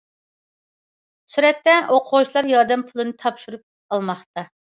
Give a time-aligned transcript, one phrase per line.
[1.33, 3.63] سۈرەتتە: ئوقۇغۇچىلار ياردەم پۇلىنى تاپشۇرۇپ
[3.99, 4.49] ئالماقتا.